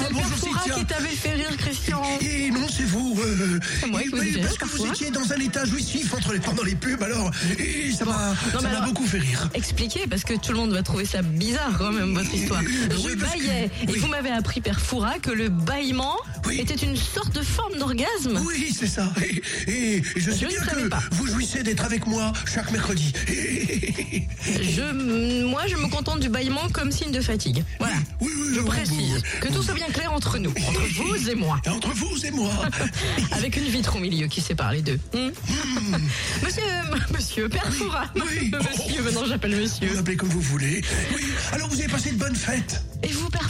[0.00, 0.18] c'est le
[0.54, 0.74] Cynthia.
[0.74, 2.02] qui t'avait fait rire, Christian.
[2.20, 3.18] Et non, c'est vous.
[3.20, 3.58] euh,
[3.88, 4.88] moi qui vous ai fait parce rire, que vous parfois.
[4.94, 9.06] étiez dans un état jouissif entre les, pendant les pubs, alors et ça m'a beaucoup
[9.06, 9.48] fait rire.
[9.54, 12.62] Expliquez, parce que tout le monde va trouver ça bizarre quand même, votre histoire.
[12.62, 14.80] Je Oui, parce que- baillais, et vous m'avez appris, Père
[15.22, 16.60] que le bâillement Oui.
[16.60, 18.40] était une sorte de forme d'orgasme.
[18.46, 19.12] Oui, c'est ça.
[19.22, 21.02] Et, et- et je sais ne bien que pas.
[21.12, 23.12] vous jouissez d'être avec moi chaque mercredi.
[24.46, 27.64] Je, moi, je me contente du bâillement comme signe de fatigue.
[27.78, 27.94] Voilà.
[28.20, 29.14] Oui, oui, Je oui, précise.
[29.14, 29.22] oui.
[29.40, 31.60] Que tout soit bien clair entre nous, entre vous et moi.
[31.66, 32.50] Entre vous et moi.
[33.32, 34.98] Avec une vitre au milieu qui sépare les deux.
[35.14, 35.30] Hmm
[36.44, 36.62] monsieur,
[37.12, 38.06] monsieur, Père Fouras.
[38.16, 38.50] Oui.
[38.52, 39.94] Monsieur, maintenant j'appelle Vous monsieur.
[39.94, 40.82] l'appelez comme vous voulez.
[41.14, 41.22] Oui.
[41.52, 42.82] Alors vous avez passé de bonnes fêtes.
[43.02, 43.47] Et vous, que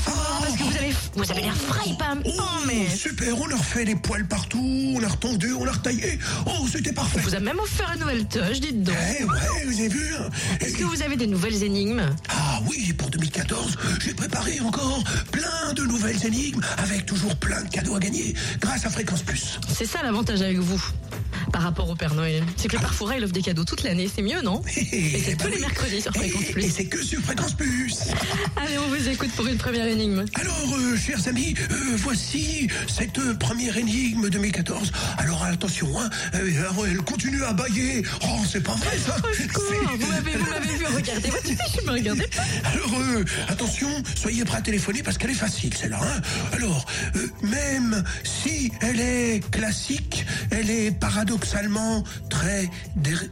[1.18, 2.22] vous avez, l'air frais, Pam.
[2.24, 2.88] Oh, Oh, mais.
[2.88, 6.18] super, on a refait les poils partout, on a retendu, on a retaillé.
[6.46, 7.20] Oh, c'était parfait.
[7.20, 8.94] Vous avez même offert une nouvelle toche, dites donc.
[9.18, 10.28] Eh ouais, vous avez vu hein
[10.60, 12.02] Est-ce que vous avez des nouvelles énigmes?
[12.28, 17.68] Ah oui, pour 2014, j'ai préparé encore plein de nouvelles énigmes avec toujours plein de
[17.68, 19.58] cadeaux à gagner grâce à Fréquence Plus.
[19.72, 20.82] C'est ça l'avantage avec vous,
[21.52, 22.42] par rapport au Père Noël.
[22.56, 25.20] C'est que le Père Fouras, il offre des cadeaux toute l'année, c'est mieux, non Et
[25.24, 26.70] c'est tous les mercredis sur Fréquence Et- Et Plus.
[26.70, 27.94] c'est que sur Fréquence Plus.
[28.56, 30.24] Allez, on vous écoute pour une première énigme.
[30.34, 34.92] Alors, euh, chers amis, euh, voici cette euh, première énigme 2014.
[35.18, 38.02] Alors attention, hein, alors, elle continue à bailler.
[38.22, 39.16] Oh, c'est pas vrai ça.
[39.16, 42.42] Au C'est- vous m'avez, vu regarder votre fiche, je me regardais pas.
[42.70, 43.00] Alors,
[43.48, 46.00] attention, soyez prêts à téléphoner parce qu'elle est facile, celle-là.
[46.02, 46.20] Hein
[46.52, 46.86] Alors,
[47.42, 50.90] même si elle est classique, elle est
[51.38, 52.68] paradoxalement très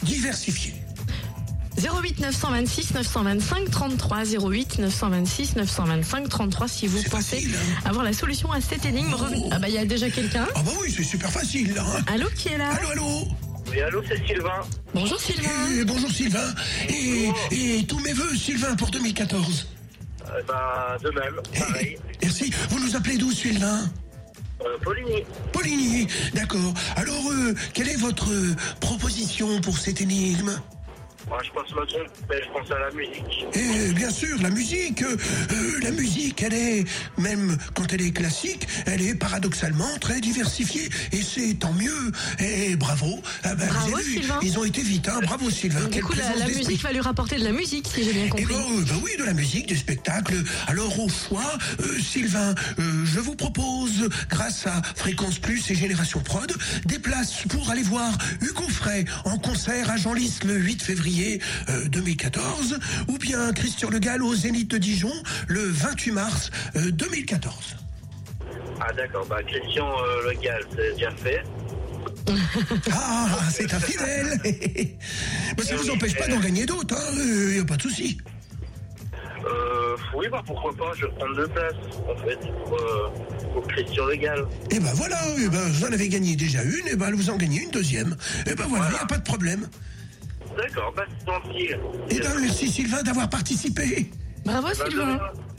[0.02, 0.74] diversifiée.
[1.78, 7.88] 08 926 925 33 08 926 925 33 si vous pensez facile, hein.
[7.88, 9.12] avoir la solution à cette énigme.
[9.12, 9.48] Revenez- Oh.
[9.52, 10.46] Ah bah il y a déjà quelqu'un.
[10.54, 11.82] Ah bah oui, c'est super facile là.
[11.86, 12.02] hein.
[12.06, 13.28] Allô qui est là Allô, allô
[13.70, 14.62] Oui, allô, c'est Sylvain.
[14.94, 15.50] Bonjour Sylvain.
[15.78, 16.54] Eh, Bonjour Sylvain.
[16.88, 19.66] Et, et tous mes voeux, Sylvain, pour 2014.
[20.28, 21.98] Euh, bah, de même, pareil.
[22.22, 22.50] Merci.
[22.70, 23.90] Vous nous appelez d'où, Sylvain?
[24.64, 25.24] Euh, Poligny.
[25.52, 26.06] Poligny.
[26.34, 26.72] D'accord.
[26.96, 30.58] Alors, euh, quelle est votre euh, proposition pour cette énigme?
[31.28, 33.46] Moi, je pense me trompe, mais je pense à la musique.
[33.54, 35.16] Eh bien sûr, la musique, euh,
[35.52, 36.84] euh, la musique, elle est,
[37.18, 40.88] même quand elle est classique, elle est paradoxalement très diversifiée.
[41.12, 42.12] Et c'est tant mieux.
[42.38, 43.20] Et bravo.
[43.42, 44.38] Ah ben, Bravo, vous avez vu, Sylvain.
[44.40, 45.18] ils ont été vite, hein.
[45.22, 45.80] Bravo, Sylvain.
[45.86, 48.28] Du Quelle coup la, musique va lui rapporter de la musique si j'ai bien Eh
[48.28, 48.46] compris.
[48.46, 50.34] ben, euh, ben oui, de la musique, du spectacle.
[50.68, 56.20] Alors au choix, euh, Sylvain, euh, je vous propose, grâce à Fréquence Plus et Génération
[56.20, 56.52] Prod,
[56.84, 61.15] des places pour aller voir Hugo Frey en concert à Genlis le 8 février
[61.68, 65.12] euh, 2014, ou bien Christian Le Gall au Zénith de Dijon
[65.48, 67.76] le 28 mars euh, 2014.
[68.80, 69.26] Ah, d'accord.
[69.26, 71.42] Bah, Christian euh, Le Gall, c'est déjà fait.
[72.92, 77.58] Ah, c'est un fidèle Mais ça vous empêche pas d'en gagner d'autres, hein, il n'y
[77.60, 78.18] a pas de souci.
[79.46, 81.74] Euh, oui, bah, pourquoi pas, je vais prendre deux places,
[82.08, 83.08] en fait, pour, euh,
[83.52, 84.46] pour Christian Le Gall.
[84.70, 87.36] Et ben voilà, eh ben, vous en avez gagné déjà une, et ben vous en
[87.36, 88.16] gagnez une deuxième.
[88.46, 89.68] Et ben voilà, il n'y a pas de problème.
[90.56, 91.68] D'accord, bah, c'est gentil.
[92.10, 94.10] Et merci Sylvain d'avoir participé.
[94.44, 95.18] Bravo Sylvain.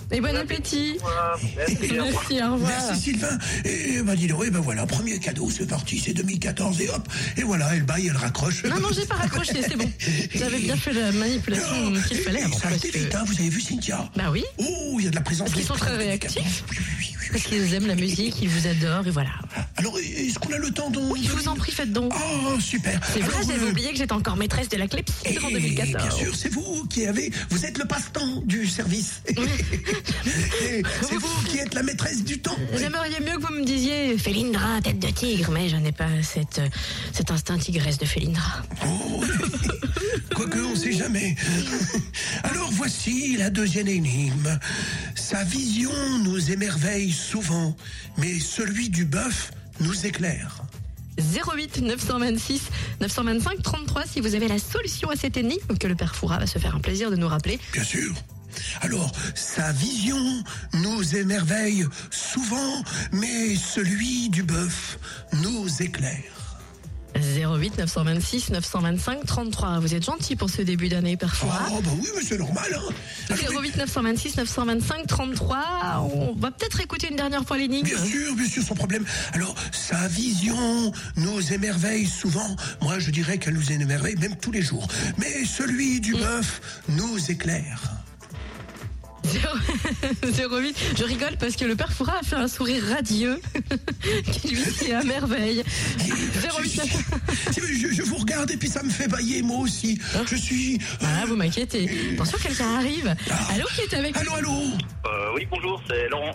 [0.09, 0.97] Et bon appétit.
[1.01, 2.13] Voilà, Merci, au revoir.
[2.13, 2.71] Merci, au revoir.
[2.71, 3.37] Merci Sylvain.
[3.65, 7.05] Et ben dis donc, et ben voilà, premier cadeau, c'est parti, c'est 2014 et hop,
[7.35, 8.63] et voilà, elle baille, elle raccroche.
[8.63, 9.91] Non, non, j'ai pas raccroché, c'est bon.
[10.33, 13.49] J'avais bien fait la manipulation qu'il fallait ça a été que- vite, hein, vous avez
[13.49, 14.09] vu Cynthia?
[14.15, 15.51] Bah oui, Oh, il y a de la présence.
[15.51, 16.35] Qu'ils sont très réactifs.
[16.35, 16.63] 2014.
[16.71, 19.31] Oui, oui, oui, oui, parce qu'ils aiment la musique, ils vous adorent et voilà.
[19.77, 22.13] Alors, est-ce qu'on a le temps donc Oui, je vous en prie, faites donc.
[22.15, 22.99] Oh, super.
[23.13, 26.19] C'est vrai, j'avais euh, oublié que j'étais encore maîtresse de la clepsydre en bien 2014.
[26.19, 27.31] sûr, c'est vous qui avez.
[27.49, 29.21] Vous êtes le passe-temps du service.
[31.01, 32.57] C'est vous qui êtes la maîtresse du temps.
[32.77, 36.61] J'aimerais mieux que vous me disiez Félindra, tête de tigre, mais je n'ai pas cette,
[37.13, 38.63] cet instinct tigresse de Félindra.
[38.85, 39.23] Oh,
[40.35, 41.35] quoique on sait jamais.
[42.43, 44.59] Alors voici la deuxième énigme.
[45.29, 45.91] Sa vision
[46.23, 47.75] nous émerveille souvent,
[48.17, 50.61] mais celui du bœuf nous éclaire.
[51.17, 52.61] 08 926
[53.01, 56.47] 925 33 si vous avez la solution à cette énigme que le père Foura va
[56.47, 57.59] se faire un plaisir de nous rappeler.
[57.73, 58.13] Bien sûr.
[58.79, 60.43] Alors, sa vision
[60.75, 64.97] nous émerveille souvent, mais celui du bœuf
[65.33, 66.36] nous éclaire.
[67.15, 69.79] 08 926 925 33.
[69.79, 71.67] Vous êtes gentil pour ce début d'année, père Foura.
[71.71, 72.65] Oh, bah oui, mais c'est normal.
[72.75, 72.93] Hein.
[73.29, 76.09] Alors, 08 926 925 33.
[76.13, 77.87] On va peut-être écouter une dernière fois l'énigme.
[77.87, 79.05] Bien sûr, bien sûr, sans problème.
[79.33, 82.55] Alors, sa vision nous émerveille souvent.
[82.81, 84.87] Moi, je dirais qu'elle nous émerveille même tous les jours.
[85.17, 87.81] Mais celui du bœuf nous éclaire.
[90.23, 90.77] 08.
[90.97, 93.39] Je rigole parce que le père Foura a fait un sourire radieux
[94.31, 95.63] qui lui est à merveille.
[96.59, 96.81] 08
[97.55, 99.99] Je, je- je vous regarde et puis ça me fait bailler, moi aussi.
[100.29, 100.75] Je suis...
[100.75, 101.89] euh, Ah, vous m'inquiétez.
[102.13, 103.15] Attention, quelqu'un arrive.
[103.53, 106.33] Allô, qui est avec Allô, allô Euh, oui, bonjour, c'est Laurent.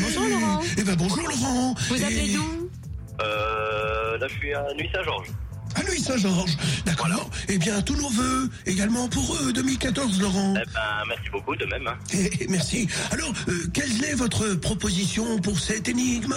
[0.00, 0.62] Bonjour, Laurent.
[0.78, 1.74] Eh ben bonjour, Laurent.
[1.88, 2.70] Vous Et- appelez d'où?
[3.22, 5.28] Euh, là, je suis à Nuit-Saint-Georges.
[5.86, 6.56] À Nuit-Saint-Georges.
[6.86, 7.30] D'accord.
[7.48, 10.54] Eh bien, tous nos voeux également pour eux, 2014, Laurent.
[10.56, 11.86] Eh ben, merci beaucoup, de même.
[11.86, 11.96] hein.
[12.12, 12.88] Eh, eh, merci.
[13.10, 16.34] Alors, euh, quelle est votre proposition pour cette énigme?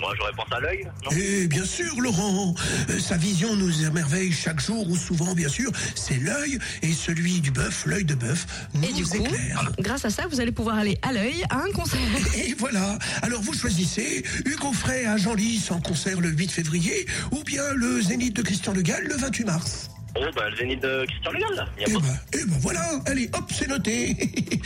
[0.00, 1.10] Moi, j'aurais pensé à l'œil, non?
[1.16, 2.54] Eh bien sûr, Laurent.
[2.90, 5.70] Euh, sa vision nous émerveille chaque jour ou souvent, bien sûr.
[5.94, 9.70] C'est l'œil et celui du bœuf, l'œil de bœuf, nous Et du coup, éclaire.
[9.78, 12.00] grâce à ça, vous allez pouvoir aller à l'œil à un concert.
[12.36, 12.98] Et voilà.
[13.22, 18.00] Alors vous choisissez Hugo Frey à Genlis en concert le 8 février ou bien le
[18.02, 19.90] Zénith de Christian Le Gall le 28 mars.
[20.16, 21.66] Oh, bah, le zénith de Christian Le Gall, là.
[21.76, 24.16] Il y a Eh ben, eh ben voilà, allez, hop, c'est noté.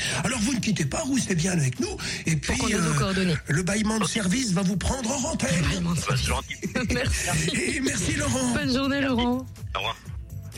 [0.24, 1.96] Alors vous ne quittez pas, restez bien avec nous.
[2.26, 2.52] Et puis,
[2.98, 3.34] coordonnées.
[3.48, 5.37] le bâillement de service va vous prendre en.
[5.37, 6.56] Vraiment, Bah, gentil.
[6.94, 7.50] Merci.
[7.76, 8.52] Et merci Laurent.
[8.54, 9.46] Bonne journée, Laurent.
[9.74, 9.96] Au revoir.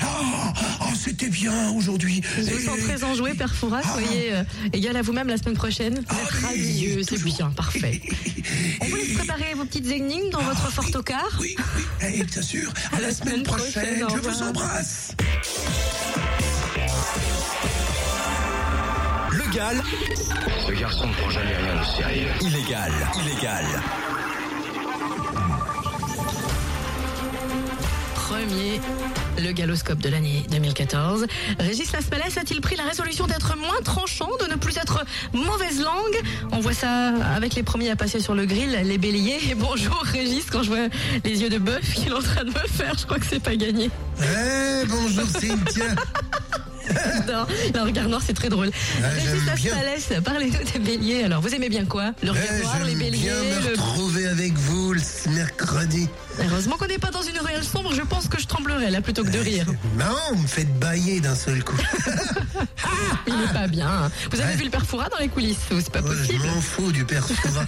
[0.03, 0.53] Ah,
[1.03, 2.23] c'était bien aujourd'hui.
[2.37, 3.83] Je vous Et- sens très enjoué, Père Foura.
[3.83, 5.95] Soyez euh, égal à vous-même la semaine prochaine.
[5.95, 8.01] Vous êtes Allez, radieux, c'est bien, parfait.
[8.81, 11.27] On vous laisse préparer vos petites énigmes dans votre fort au car.
[11.41, 12.73] Oui, oui, eh, bien sûr.
[12.93, 15.15] À, la, semaine prochaine, au je vous embrasse.
[19.33, 19.83] Le Gall.
[20.67, 22.29] Ce garçon ne prend jamais rien de sérieux.
[22.43, 23.65] Illégal, illégal.
[28.15, 28.81] Premier,
[29.41, 31.27] le galoscope de l'année 2014.
[31.59, 36.21] Régis Laspalès a-t-il pris la résolution d'être moins tranchant, de ne plus être mauvaise langue?
[36.53, 39.55] On voit ça avec les premiers à passer sur le grill, les béliers.
[39.57, 40.89] Bonjour Régis, quand je vois
[41.25, 43.43] les yeux de bœuf qu'il est en train de me faire, je crois que c'est
[43.43, 43.91] pas gagné.
[44.21, 45.95] Eh, bonjour Cynthia.
[47.17, 47.47] J'adore.
[47.75, 48.71] Le regard noir, c'est très drôle.
[49.01, 49.71] j'aime Régis.
[49.73, 51.25] Aspalès, parlez-nous des béliers.
[51.25, 52.13] Alors, vous aimez bien quoi?
[52.23, 55.01] Le Eh, regard noir, les béliers bien me le- retrouver avec vous le
[55.31, 56.09] mercredi.
[56.43, 59.25] Heureusement qu'on n'est pas dans une ruelle sombre, je pense que je tremblerais là plutôt
[59.25, 59.67] que de rire.
[59.99, 61.77] Non, vous me faites bailler d'un seul coup.
[63.27, 64.11] Il n'est pas bien.
[64.31, 64.57] Vous avez Ouais.
[64.57, 66.47] vu le père Fouras dans les coulisses ou C'est pas Ouais, je possible?
[66.47, 67.67] m'en fous du Souverain.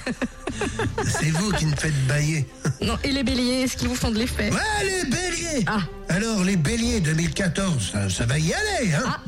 [1.06, 2.46] C'est vous qui me faites bailler.
[2.84, 4.50] Non, et les béliers, est-ce qu'ils vous font de l'effet?
[4.50, 5.80] Ouais, les béliers Ah.
[6.08, 9.20] Alors, les béliers 2014, ça, ça va y aller, hein Ah.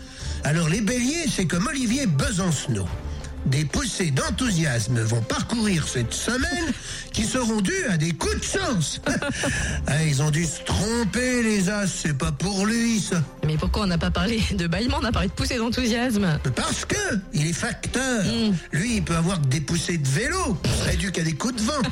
[0.45, 2.89] Alors, les béliers, c'est comme Olivier Besancenot.
[3.47, 6.73] Des poussées d'enthousiasme vont parcourir cette semaine
[7.13, 9.01] qui seront dues à des coups de chance.
[9.87, 13.23] Ah, ils ont dû se tromper, les as, c'est pas pour lui, ça.
[13.47, 16.85] Mais pourquoi on n'a pas parlé de bâillement, on a parlé de poussée d'enthousiasme Parce
[16.87, 16.97] que
[17.35, 18.25] il est facteur.
[18.25, 18.55] Mm.
[18.73, 20.59] Lui, il peut avoir des poussées de vélo.
[20.99, 21.83] Dû qu'à des coups de vent.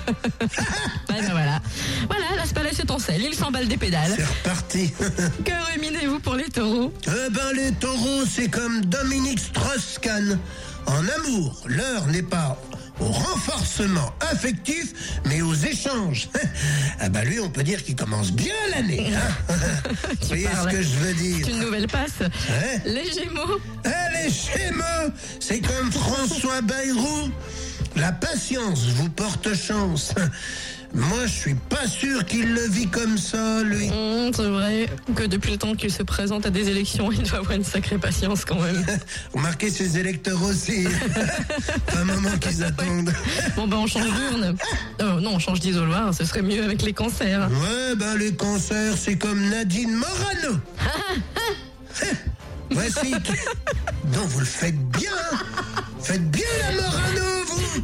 [1.09, 1.61] Ben voilà.
[2.09, 2.45] Voilà, la
[2.93, 4.13] en selle, il s'emballe des pédales.
[4.17, 4.93] C'est reparti.
[5.45, 6.93] Que ruminez-vous pour les taureaux?
[7.07, 10.39] Eh ben, les taureaux, c'est comme Dominique Strauss-Kahn.
[10.87, 12.59] En amour, l'heure n'est pas
[13.01, 14.93] au renforcement affectif,
[15.27, 16.29] mais aux échanges.
[17.05, 19.13] Ah bah lui, on peut dire qu'il commence bien l'année.
[19.13, 19.55] Hein
[20.21, 20.71] Vous voyez parles.
[20.71, 22.13] ce que je veux C'est dire une nouvelle passe.
[22.85, 23.89] Les gémeaux Eh,
[24.25, 27.29] les Gémeaux, c'est comme François Bayrou.
[27.97, 30.13] La patience vous porte chance.
[30.95, 33.89] Moi, je suis pas sûr qu'il le vit comme ça, lui.
[33.91, 37.39] Hum, C'est vrai que depuis le temps qu'il se présente à des élections, il doit
[37.39, 38.85] avoir une sacrée patience quand même.
[39.33, 40.85] Remarquez ces électeurs aussi.
[41.87, 43.13] Pas un moment qu'ils attendent.
[43.57, 44.55] Bon ben on change d'urne.
[45.01, 47.49] Euh, non, on change d'isoloir, ce serait mieux avec les cancers.
[47.51, 50.59] Ouais, ben les cancers, c'est comme Nadine Morano.
[52.71, 53.13] Voici.
[53.13, 55.11] Donc vous le faites bien.
[56.03, 57.83] Faites bien la Morano, vous.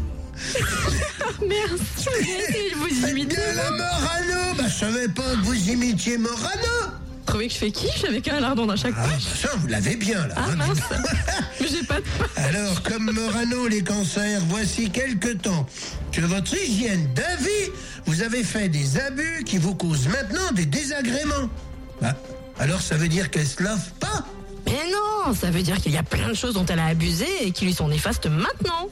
[1.46, 2.08] Merci,
[2.70, 3.36] il vous imite.
[3.36, 4.54] la Morano.
[4.56, 6.38] Bah, je savais pas que vous imitiez Morano.
[6.46, 9.66] Vous trouvez que je fais quiche avec un lardon dans chaque Ah, poche ça, vous
[9.66, 10.34] l'avez bien, là.
[10.36, 10.56] Ah hein.
[10.56, 10.78] mince
[11.60, 12.04] Mais j'ai pas de
[12.36, 15.66] Alors, comme Morano, les cancers, voici quelque temps
[16.10, 17.70] que votre hygiène d'avis,
[18.06, 21.50] vous avez fait des abus qui vous causent maintenant des désagréments.
[22.00, 22.14] Bah,
[22.58, 24.24] alors ça veut dire qu'elle se lave pas?
[24.66, 27.26] Mais non, ça veut dire qu'il y a plein de choses dont elle a abusé
[27.42, 28.88] et qui lui sont néfastes maintenant.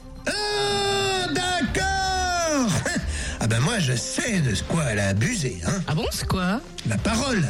[3.47, 5.81] Ah ben moi, je sais de quoi elle a abusé, hein.
[5.87, 6.59] Ah bon, c'est quoi?
[6.89, 7.41] La parole.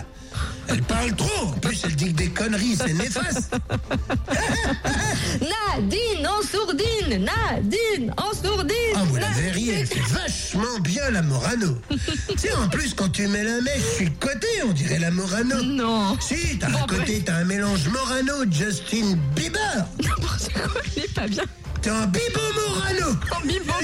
[0.67, 1.47] Elle parle trop.
[1.47, 3.55] En plus, elle dit que des conneries, c'est néfaste.
[5.41, 11.23] Nadine en sourdine Nadine en sourdine Ah, vous la verriez, elle fait vachement bien la
[11.23, 11.79] Morano.
[11.89, 15.09] tu sais, en plus, quand tu mets la mèche sur le côté, on dirait la
[15.09, 15.63] Morano.
[15.63, 19.87] Non Si, t'as Bon, un côté, t'as un mélange Morano-Justin Bieber.
[20.03, 21.43] N'importe quoi, il est pas bien.
[21.81, 23.15] T'es un Bibo Morano.
[23.35, 23.73] En bibo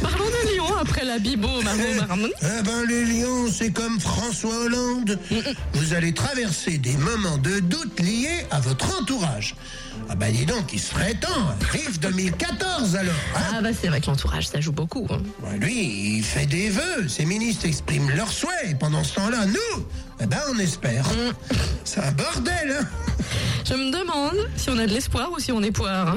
[0.00, 2.28] Parlons de Lyon après la bibo, Margot Marmon.
[2.42, 5.18] Eh ben, les lions, c'est comme François Hollande.
[5.74, 9.54] Vous allez traverser des moments de doute liés à votre entourage.
[10.12, 11.56] Ah ben, dis donc, il serait temps.
[11.72, 13.14] Vive 2014, alors.
[13.34, 13.40] hein.
[13.56, 15.06] Ah bah c'est vrai que l'entourage, ça joue beaucoup.
[15.10, 15.22] hein.
[15.42, 17.08] Ouais, Lui, il fait des vœux.
[17.08, 18.52] Ses ministres expriment leurs souhaits.
[18.68, 19.86] Et pendant ce temps-là, nous,
[20.20, 21.06] eh ben, on espère.
[21.84, 22.86] C'est un bordel, hein.
[23.66, 26.08] Je me demande si on a de l'espoir ou si on est poire.
[26.08, 26.16] hein.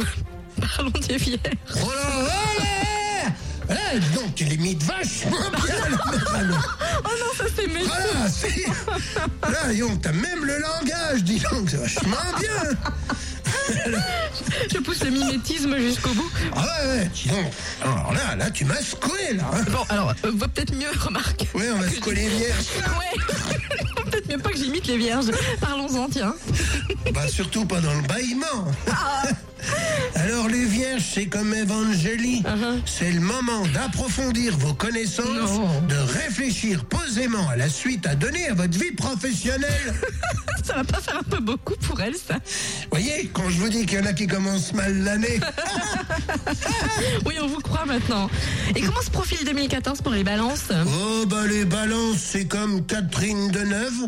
[0.76, 1.40] Parlons des vierges.
[1.76, 6.56] Oh là, ouais Eh, dis donc, tu l'imites vachement bien, la Morano.
[7.06, 7.86] Oh non, ça c'est méchant.
[7.88, 8.66] Voilà, c'est...
[9.50, 12.72] Là, t'as même le langage, dis donc, c'est vachement bien.
[14.72, 16.30] Je pousse le mimétisme jusqu'au bout.
[16.56, 17.52] Ah ouais, ouais, donc.
[17.82, 19.44] Alors là, là, tu m'as secoué, là.
[19.54, 19.64] hein.
[19.70, 21.46] Bon, alors, euh, va peut-être mieux, remarque.
[21.54, 22.66] Ouais, on va secouer les vierges.
[23.00, 23.86] Ouais.
[24.30, 25.32] Mieux pas que j'imite les vierges.
[25.60, 26.36] Parlons-en, tiens.
[27.14, 28.66] Bah, surtout pas dans le bâillement.
[30.16, 32.44] Alors, les vierges, c'est comme Evangélie.
[32.86, 35.82] C'est le moment d'approfondir vos connaissances, Non.
[35.88, 39.94] de réfléchir posément à la suite à donner à votre vie professionnelle.
[40.64, 42.38] Ça va pas faire un peu beaucoup pour elle, ça
[42.92, 45.40] Voyez, quand je vous dis qu'il y en a qui commencent mal l'année,
[47.26, 48.30] Oui, on vous croit maintenant.
[48.76, 50.70] Et comment se profile 2014 pour les balances?
[50.88, 54.08] Oh bah les balances, c'est comme Catherine Deneuve.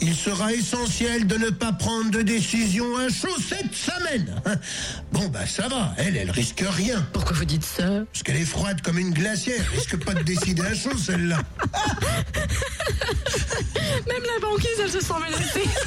[0.00, 4.40] Il sera essentiel de ne pas prendre de décision à chaud cette semaine.
[5.12, 7.06] Bon bah ça va, elle, elle risque rien.
[7.12, 7.84] Pourquoi vous dites ça?
[8.10, 9.56] Parce qu'elle est froide comme une glacière.
[9.60, 11.38] Elle risque pas de décider à chaud celle-là.
[14.06, 15.68] Même la banquise, elle se sent menacée.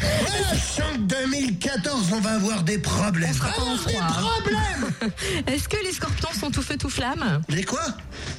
[0.00, 3.30] Voilà, je sens que 2014, on va avoir des problèmes.
[3.30, 4.06] On sera pas en Ah, des hein.
[4.10, 5.12] problèmes
[5.46, 7.40] Est-ce que les scorpions sont tout feu tout flamme?
[7.48, 7.84] Les quoi?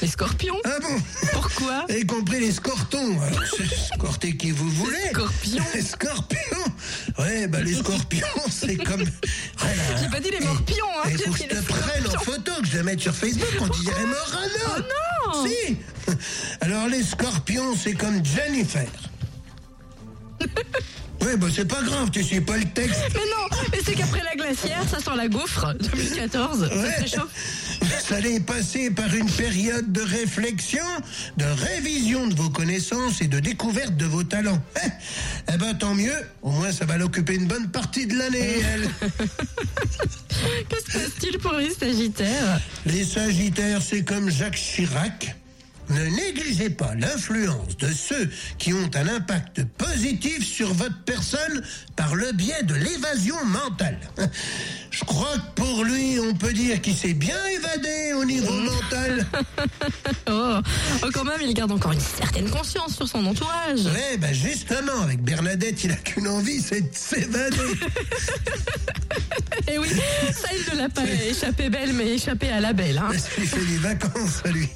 [0.02, 1.02] Les scorpions Ah bon?
[1.34, 1.86] Pourquoi?
[1.90, 3.18] Y compris les scortons.
[3.36, 5.10] Alors, c'est- Scortez qui vous voulez.
[5.12, 5.64] scorpions.
[5.74, 6.40] Les scorpions.
[7.20, 9.04] Ouais, bah les scorpions, c'est comme.
[9.58, 9.98] Voilà.
[10.02, 12.06] J'ai pas dit les morpions, hein Il j'ai faut que dit je les te prenne
[12.06, 12.34] en scorpions.
[12.34, 14.50] photo, que je vais mettre sur Facebook, on dirait Morano.
[14.78, 14.80] Oh
[15.34, 15.78] non Si
[16.62, 18.88] Alors les scorpions, c'est comme Jennifer.
[21.26, 23.00] Ouais, bah c'est pas grave, tu sais pas le texte.
[23.14, 26.70] Mais non, mais c'est qu'après la glacière, ça sent la gaufre 2014.
[26.70, 27.06] Ça Ouais.
[27.82, 30.84] Vous allez passer par une période de réflexion,
[31.38, 34.62] de révision de vos connaissances et de découverte de vos talents.
[34.84, 34.90] Eh,
[35.54, 38.90] eh ben tant mieux, au moins ça va l'occuper une bonne partie de l'année, elle.
[40.70, 42.60] Que se passe-t-il pour les Sagittaires?
[42.86, 45.36] Les Sagittaires, c'est comme Jacques Chirac.
[45.90, 51.62] Ne négligez pas l'influence de ceux qui ont un impact positif sur votre personne
[51.96, 54.00] par le biais de l'évasion mentale.
[54.92, 59.26] Je crois que pour lui, on peut dire qu'il s'est bien évadé au niveau mental.
[60.30, 60.60] oh.
[61.04, 63.86] oh, quand même, il garde encore une certaine conscience sur son entourage.
[63.86, 67.58] Ouais, bah justement, avec Bernadette, il a qu'une envie, c'est de s'évader.
[69.68, 72.98] Et Eh oui, ça, il ne l'a pas échappé belle, mais échappé à la belle.
[73.00, 73.08] Hein.
[73.10, 74.70] Parce qu'il fait des vacances, lui.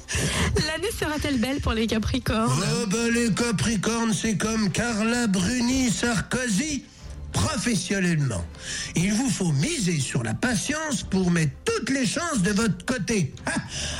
[0.66, 2.50] L'année sera-t-elle belle pour les Capricornes?
[2.50, 6.84] Oh bah les Capricornes, c'est comme Carla Bruni Sarkozy.
[7.42, 8.44] Professionnellement,
[8.96, 13.32] il vous faut miser sur la patience pour mettre toutes les chances de votre côté.
[13.46, 13.52] Ah,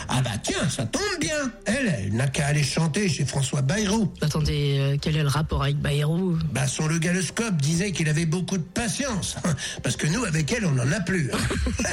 [0.09, 1.53] ah bah tiens, ça tombe bien.
[1.64, 4.12] Elle, elle n'a qu'à aller chanter chez François Bayrou.
[4.22, 6.37] Attendez, euh, quel est le rapport avec Bayrou?
[6.53, 9.37] Bah son le galoscope disait qu'il avait beaucoup de patience.
[9.85, 11.31] Parce que nous, avec elle, on n'en a plus.
[11.33, 11.87] hein.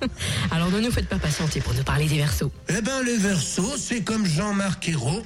[0.50, 2.50] Alors ne nous faites pas patienter pour nous parler des Verseaux.
[2.70, 5.22] Eh ben, les Verseaux, c'est comme Jean-Marc Ayrault.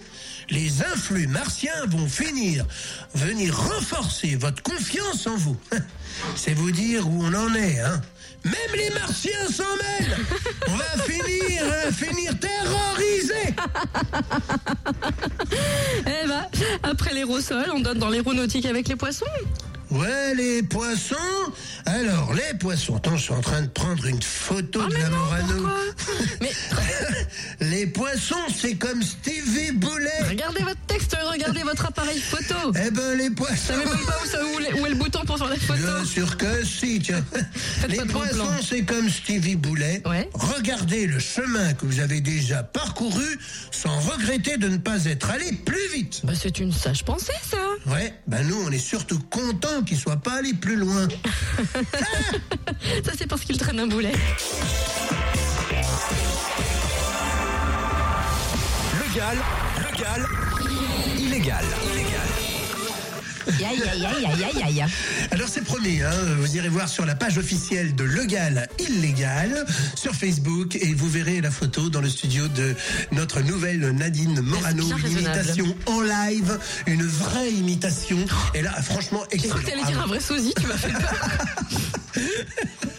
[0.51, 2.65] Les influx martiens vont finir,
[3.15, 5.57] venir renforcer votre confiance en vous.
[6.37, 8.01] C'est vous dire où on en est, hein.
[8.45, 10.17] Même les martiens s'en mêlent.
[10.69, 13.55] On va finir, hein, finir terrorisés.
[16.07, 16.47] Eh ben,
[16.83, 19.27] après l'aérosol, on donne dans l'aéronautique avec les poissons.
[19.93, 21.17] Ouais, les poissons.
[21.87, 22.97] Alors, les poissons.
[22.97, 25.69] Attends, je suis en train de prendre une photo Ah de la non, Morano.
[26.41, 26.51] Mais
[27.61, 30.11] les poissons, c'est comme Stevie Boulet.
[30.29, 32.73] regardez votre texte, regardez votre appareil photo.
[32.87, 33.55] Eh ben, les poissons.
[33.75, 35.83] Savez même pas où, ça- où est- où est le bouton pour faire la photo
[35.83, 37.25] Bien sûr que si, tiens.
[37.89, 40.03] Les poissons, c'est comme Stevie Boulet.
[40.07, 40.29] Ouais.
[40.35, 43.39] Regardez le chemin que vous avez déjà parcouru
[43.71, 46.21] sans regretter de ne pas être allé plus vite.
[46.25, 47.59] Bah, c'est une sage pensée, ça.
[47.93, 51.09] Ouais, ben nous, on est surtout contents qu'il soit pas allé plus loin.
[53.05, 54.13] Ça, c'est parce qu'il traîne un boulet.
[59.01, 59.39] Legal,
[59.91, 60.27] legal,
[61.19, 61.65] illégal.
[61.95, 62.52] Aïe,
[63.49, 64.85] aïe, aïe, aïe, aïe, aïe.
[65.31, 70.15] Alors c'est promis, hein, vous irez voir sur la page officielle de Legal Illégal sur
[70.15, 72.75] Facebook et vous verrez la photo dans le studio de
[73.13, 78.19] notre nouvelle Nadine Morano, une imitation en live, une vraie imitation.
[78.55, 79.55] Et là, franchement, excellent.
[79.55, 81.29] cru que t'allais dire un vrai sosie, tu m'as fait peur.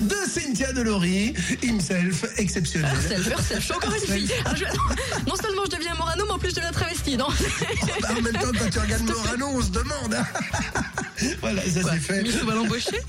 [0.00, 2.90] de Cynthia Delory, himself, exceptionnel.
[3.08, 4.30] Self, self, je suis encore une fille.
[4.44, 4.64] Ah, je-
[5.26, 7.28] Non seulement je deviens Morano, mais en plus je deviens travesti, non
[8.02, 10.16] Bah, en même temps, quand tu regardes Morano, on se demande.
[11.40, 12.22] voilà, ça c'est fait.
[12.22, 13.00] Michou va l'embaucher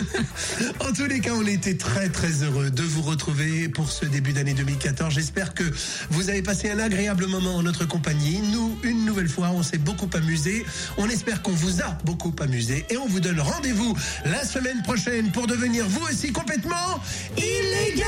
[0.80, 4.32] En tous les cas, on était très très heureux de vous retrouver pour ce début
[4.32, 5.12] d'année 2014.
[5.12, 5.64] J'espère que
[6.10, 8.40] vous avez passé un agréable moment en notre compagnie.
[8.52, 10.64] Nous, une nouvelle fois, on s'est beaucoup amusé.
[10.96, 15.30] On espère qu'on vous a beaucoup amusé et on vous donne rendez-vous la semaine prochaine
[15.32, 17.00] pour devenir vous aussi complètement
[17.36, 18.06] illégal.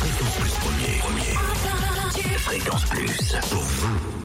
[0.00, 1.42] Fréquence plus premier, premier.
[2.38, 4.12] Fréquence plus pour vous.